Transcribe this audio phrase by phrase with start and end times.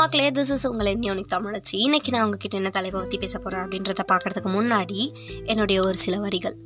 [0.00, 3.98] மக்களே this is உங்களை நியோனிக் தமிழச்சி இன்னைக்கு நான் உங்ககிட்ட என்ன தலைப்பை பற்றி பேச போகிறேன் அப்படின்றத
[4.12, 5.12] பார்க்கறதுக்கு முன்னாடி
[5.44, 6.56] என்னுடைய ஒரு சில வரிகள்.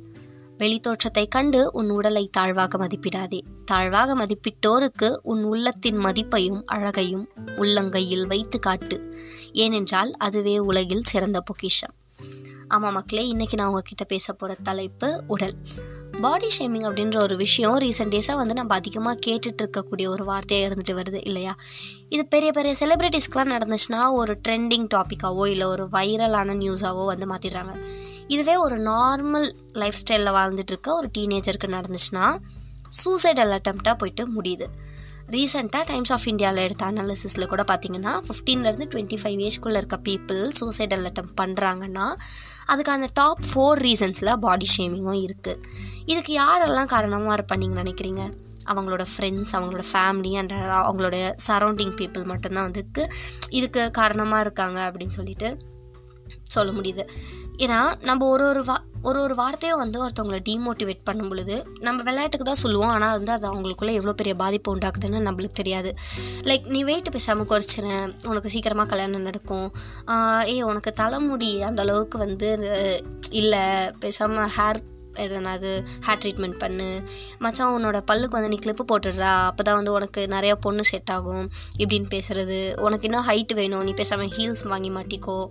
[0.57, 3.41] வெளித்தோற்றத்தை கண்டு உன் உடலை தாழ்வாக மதிப்பிடாதே.
[3.65, 9.15] தாழ்வாக மதிப்பிட்டோருக்கு உன் உள்ளத்தின் மதிப்பையும் அழகையும் உள்ளங்கையில் வைத்து காட்டு.
[9.51, 11.93] ஏனென்றால் அதுவே உலகில் சிறந்த பொக்கிஷம்.
[12.67, 15.55] ஆமாம் மக்களே இன்றைக்கி நான் உங்ககிட்ட பேச போகிற தலைப்பு உடல்.
[16.21, 20.93] பாடி ஷேமிங் அப்படின்ற ஒரு விஷயம் ரீசெண்ட் டேஸாக வந்து நம்ம அதிகமாக கேட்டுட்டு இருக்கக்கூடிய ஒரு வார்த்தையாக இருந்துட்டு
[20.93, 21.55] வருது இல்லையா?
[22.09, 27.73] இது பெரிய பெரிய செலிப்ரிட்டிஸ்க்கெலாம் நடந்துச்சுன்னா ஒரு ட்ரெண்டிங் டாப்பிக்காவோ இல்லை ஒரு வைரலான நியூஸாவோ வந்து மாற்றிடுறாங்க
[28.27, 32.37] இதுவே ஒரு நார்மல் லைஃப் ஸ்டைலில் வாழ்ந்துட்டு இருக்க ஒரு டீனேஜருக்கு நடந்துச்சுன்னா
[33.03, 34.67] சூசைடல் அட்டம்ப்டாக போயிட்டு முடியுது.
[35.31, 41.05] ரீசெண்டாக டைம்ஸ் ஆஃப் இந்தியாவில் எடுத்த அனாலிசிஸில் கூட பார்த்தீங்கன்னா ஃபிஃப்டீன்லேருந்து டுவெண்ட்டி ஃபைவ் ஏஜ்குள்ளே இருக்க பீப்புள் சூசைடல்
[41.05, 42.07] அட்டம் பண்ணுறாங்கன்னா
[42.67, 45.59] அதுக்கான டாப் ஃபோர் ரீசன்ஸில் பாடி ஷேமிங்கும் இருக்குது
[46.11, 48.23] இதுக்கு யாரெல்லாம் காரணமாக இருப்பா நீங்கள் நினைக்கிறீங்க?
[48.71, 53.03] அவங்களோட ஃப்ரெண்ட்ஸ் அவங்களோட ஃபேமிலி அண்ட் அவங்களோட சரௌண்டிங் பீப்புள் மட்டும்தான் வந்துக்கு
[53.59, 55.49] இதுக்கு காரணமாக இருக்காங்க அப்படின்னு சொல்லிட்டு
[56.55, 57.03] சொல்ல முடியுது.
[57.63, 58.75] ஏன்னா நம்ம ஒரு ஒரு வா
[59.09, 62.93] ஒரு ஒரு வார்த்தையும் வந்து ஒருத்தவங்களை டீமோட்டிவேட் பண்ணும் பொழுது நம்ம விளையாட்டுக்கு தான் சொல்லுவோம்.
[62.95, 65.91] ஆனால் வந்து அது அவங்களுக்குள்ளே எவ்வளோ பெரிய பாதிப்பு உண்டாக்குதுன்னு நம்மளுக்கு தெரியாது.
[66.49, 69.69] லைக் நீ வெயிட் பேசாமல் குறைச்சினேன் உனக்கு சீக்கிரமாக கல்யாணம் நடக்கும்.
[70.53, 72.49] ஏய் உனக்கு தலைமுடி அந்த அளவுக்கு வந்து
[73.41, 73.63] இல்லை.
[74.03, 74.81] பேசாமல் ஹேர்
[75.15, 77.01] எதனாவது ஹேர் ட்ரீட்மெண்ட் பண்ணு.
[77.39, 79.33] மச்சான் உன்னோட பல்லுக்கு வந்து நீ கிளிப்பு போட்டுடுறா.
[79.49, 83.83] அப்போ தான் வந்து உனக்கு நிறைய பொண்ணு செட் ஆகும் இப்படின்னு பேசுகிறது உனக்கு இன்னும் ஹைட் வேணும்.
[83.83, 85.47] நீ பேசாமல் ஹீல்ஸ் வாங்கி மாட்டிக்கோ.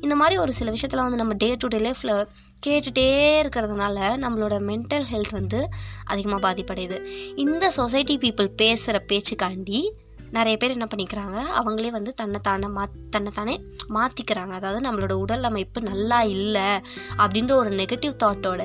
[0.00, 2.26] இந்த மாதிரி ஒரு சில விஷயத்தில் வந்து நம்ம டே டு டே லைஃப்பில்
[2.66, 3.08] கேட்டுகிட்டே
[3.42, 5.68] இருக்கிறதுனால நம்மளோட மென்டல் ஹெல்த் வந்து
[6.04, 7.04] அதிகமாக பாதிப்படையுது.
[7.36, 9.90] இந்த சொசைட்டி பீப்புள் பேசுகிற பேச்சுக்காண்டி
[10.30, 11.38] நிறைய பேர் என்ன பண்ணிக்கிறாங்க?
[11.60, 13.54] அவங்களே வந்து தன்னைத்தானே மா தன்னைத்தானே
[13.94, 16.68] மாற்றிக்கிறாங்க அதாவது நம்மளோட உடல் அமைப்பு நல்லா இல்லை
[17.16, 18.62] அப்படின்ற ஒரு நெகட்டிவ் தாட்டோட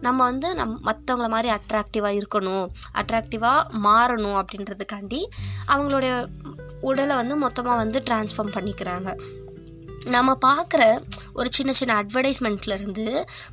[0.00, 5.20] நம்ம வந்து நம் மற்றவங்கள மாதிரி அட்ராக்டிவாக இருக்கணும் அட்ராக்டிவாக மாறணும் அப்படின்றதுக்காண்டி
[5.68, 6.12] அவங்களுடைய
[6.80, 9.10] உடலை வந்து மொத்தமாக வந்து டிரான்ஸ்ஃபார்ம் பண்ணிக்கிறாங்க.
[10.04, 10.82] நம்ம பார்க்குற
[11.40, 13.06] ஒரு சின்ன சின்ன அட்வர்டைஸ்மெண்ட்லேருந்து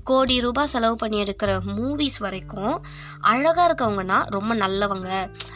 [0.10, 2.76] கோடி ரூபாய் செலவு பண்ணி எடுக்கிற மூவிஸ் வரைக்கும்
[3.32, 5.10] அழகாக இருக்கவங்கன்னா ரொம்ப நல்லவங்க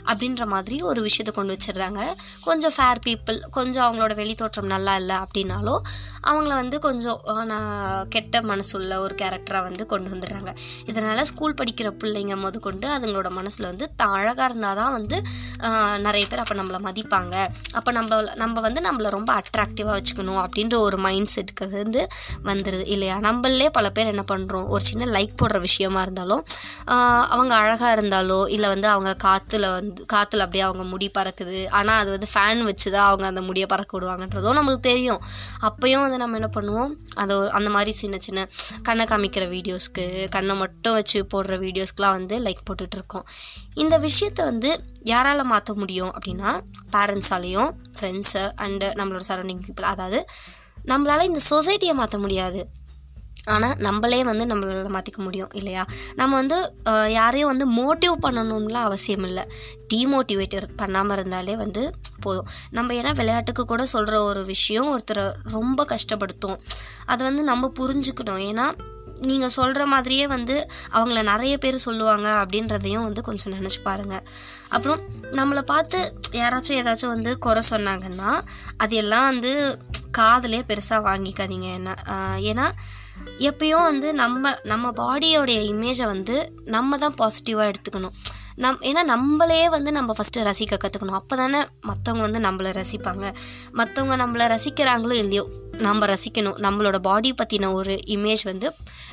[0.10, 2.02] அப்படின்ற மாதிரி ஒரு விஷயத்தை கொண்டு வச்சிடுறாங்க.
[2.48, 5.82] கொஞ்சம் ஃபேர் பீப்புள் கொஞ்சம் அவங்களோட வெளித்தோற்றம் நல்லா இல்லை அப்படின்னாலும்
[6.30, 7.20] அவங்கள வந்து கொஞ்சம்
[7.52, 10.52] நான் கெட்ட மனசுள்ள ஒரு கேரக்டராக வந்து கொண்டு வந்துடுறாங்க.
[10.90, 15.18] இதனால் ஸ்கூல் படிக்கிற பிள்ளைங்க முத கொண்டு அதுங்களோட மனசில் வந்து தான் அழகாக இருந்தால் தான் வந்து
[16.08, 17.36] நிறைய பேர் அப்போ நம்மளை மதிப்பாங்க.
[17.78, 22.04] அப்போ நம்ம நம்ம வந்து நம்மளை ரொம்ப அட்ராக்டிவாக வச்சுக்கணும் அப்படின்ற ஒரு மைண்ட் செட்டுக்கு வந்து
[22.50, 23.16] வந்துடுது இல்லையா?
[23.28, 26.44] நம்மளே பல பேர் என்ன பண்ணுறோம் ஒரு சின்ன லைக் போடுற விஷயமா இருந்தாலும்
[27.36, 31.60] அவங்க அழகாக இருந்தாலோ இல்லை வந்து அவங்க காற்றுல வந்து காற்றுல அப்படியே அவங்க முடி பறக்குது.
[31.78, 35.22] ஆனால் அது வந்து ஃபேன் வச்சு தான் அவங்க அந்த முடியை பறக்க விடுவாங்கன்றதும் நம்மளுக்கு தெரியும்.
[35.70, 36.92] அப்போயும் வந்து நம்ம என்ன பண்ணுவோம்?
[37.24, 38.46] அது அந்த மாதிரி சின்ன சின்ன
[38.90, 40.06] கண்ணை காமிக்கிற வீடியோஸ்க்கு
[40.36, 43.26] கண்ணை மட்டும் வச்சு போடுற வீடியோஸ்க்கெலாம் வந்து லைக் போட்டுட்ருக்கோம்.
[43.84, 44.70] இந்த விஷயத்தை வந்து
[45.14, 46.52] யாரால் மாற்ற முடியும் அப்படின்னா
[46.96, 50.20] பேரண்ட்ஸாலேயும் ஃப்ரெண்ட்ஸு அண்டு நம்மளோட சரௌண்டிங் பீப்புள் அதாவது
[50.92, 52.62] நம்மளால் இந்த சொசைட்டியை மாற்ற முடியாது.
[53.54, 55.84] ஆனால் நம்மளே வந்து நம்மளால் மாற்றிக்க முடியும் இல்லையா?
[56.20, 56.58] நம்ம வந்து
[57.18, 59.44] யாரையும் வந்து மோட்டிவ் பண்ணணும்லாம் அவசியம் இல்லை.
[59.94, 61.84] டீமோட்டிவேட்டர் பண்ணாமல் இருந்தாலே வந்து
[62.26, 62.50] போதும்.
[62.78, 66.60] நம்ம ஏன்னா விளையாட்டுக்கு கூட சொல்கிற ஒரு விஷயம் ஒருத்தரை ரொம்ப கஷ்டப்படுத்தும்.
[67.06, 68.44] அதை வந்து நம்ம புரிஞ்சுக்கணும்.
[68.50, 68.68] ஏன்னா
[69.28, 70.56] நீங்கள் சொல்கிற மாதிரியே வந்து
[70.98, 74.26] அவங்கள நிறைய பேர் சொல்லுவாங்க அப்படின்றதையும் வந்து கொஞ்சம் நினச்சி பாருங்கள்
[74.76, 75.00] அப்புறம்
[75.40, 76.00] நம்மளை பார்த்து
[76.42, 78.32] யாராச்சும் ஏதாச்சும் வந்து குறை சொன்னாங்கன்னா
[78.78, 79.54] அது எல்லாம் வந்து
[80.20, 81.68] காதலே பெருசாக வாங்கிக்காதீங்க.
[81.80, 81.96] என்ன
[82.52, 82.68] ஏன்னா
[83.50, 86.36] எப்பயும் வந்து நம்ம நம்ம பாடியோடைய இமேஜை வந்து
[86.76, 88.18] நம்ம தான் பாசிட்டிவாக எடுத்துக்கணும்.
[88.58, 93.26] நம் ஏன்னா நம்மளே வந்து நம்ம ஃபஸ்ட்டு ரசிக்க கற்றுக்கணும் அப்போ தானே மற்றவங்க வந்து நம்மளை ரசிப்பாங்க.
[93.74, 95.44] மற்றவங்க நம்மளை ரசிக்கிறாங்களோ இல்லையோ
[95.78, 96.58] நம்ம ரசிக்கணும்.
[96.60, 98.70] நம்மளோட பாடி பற்றின ஒரு இமேஜ் வந்து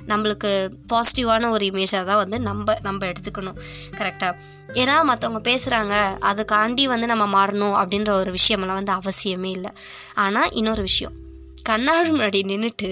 [0.06, 0.50] நம்மளுக்கு
[0.92, 3.58] பாசிட்டிவான ஒரு இமேஜாக தான் வந்து நம்ம நம்ம எடுத்துக்கணும்.
[3.98, 4.34] கரெக்டாக
[4.74, 9.72] ஏன்னா மற்றவங்க பேசுகிறாங்க அதுக்காண்டி வந்து நம்ம மாறணும் அப்படின்ற ஒரு விஷயமெல்லாம் வந்து அவசியமே இல்லை.
[10.14, 11.14] ஆனால் இன்னொரு விஷயம்.
[11.64, 12.88] கண்ணாடி முன்னாடி நின்றுட்டு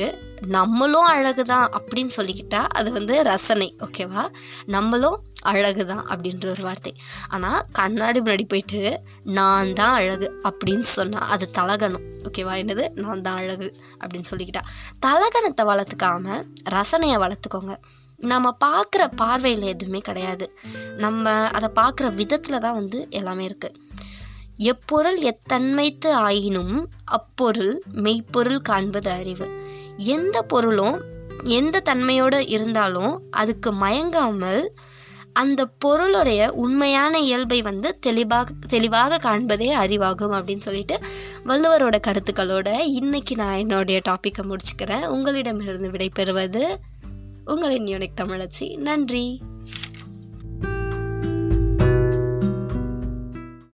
[0.46, 4.22] நம்மளும் அழகு தான் அப்படின்னு சொல்லிக்கிட்டா அது வந்து ரசனை ஓகேவா
[4.66, 6.92] நம்மளும் அழகு தான் அப்படின்ற ஒரு வார்த்தை.
[7.28, 12.04] ஆனால் கண்ணாடி முன்னாடி போயிட்டு நான் தான் அழகு அப்படின்னு சொன்னால் அது தலகணும்.
[12.24, 12.54] ஓகேவா?
[12.62, 12.84] என்னது?
[12.94, 13.68] நான் தான் அழகு
[14.00, 14.62] அப்படின்னு சொல்லிக்கிட்டா.
[15.06, 17.76] தலகணத்தை வளர்த்துக்காம ரசனையை வளர்த்துக்கோங்க.
[18.18, 20.46] நம்ம பார்க்குற பார்வையில் எதுவுமே கிடையாது.
[20.96, 23.78] நம்ம அதை பார்க்குற விதத்தில் தான் வந்து எல்லாமே இருக்குது
[24.70, 29.46] எப்பொருள் எத்தன்மைத்து ஆயினும் அப்பொருள் மெய்ப்பொருள் காண்பது அறிவு.
[29.96, 30.98] எந்த பொருளும்
[31.44, 34.62] எந்த தன்மையோடு இருந்தாலும் அதுக்கு மயங்காமல்
[35.32, 41.00] அந்த பொருளுடைய உண்மையான இயல்பை வந்து தெளிவாக தெளிவாக காண்பதே அறிவாகும் அப்படின்னு சொல்லிட்டு
[41.46, 45.06] வள்ளுவரோட கருத்துக்களோட இன்னைக்கு நான் என்னுடைய டாப்பிக்கை முடிச்சுக்கிறேன்.
[45.06, 46.76] உங்களிடமிருந்து விடைபெறுவது
[47.44, 48.76] உங்களின் யூனிக் தமிழச்சி.
[48.76, 49.40] நன்றி.